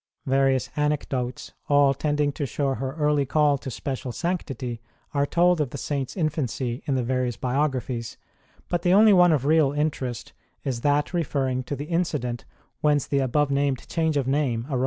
[0.25, 4.81] Various anecdotes, all tending to show her early call to special sanctity,
[5.13, 8.17] are told of the Saint s infancy in the various biographies,
[8.67, 10.33] but the only one of real interest
[10.63, 12.45] is that referring to the incident
[12.79, 14.79] whence the above named change of name arose.